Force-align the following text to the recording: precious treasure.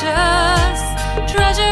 precious 0.00 1.30
treasure. 1.30 1.71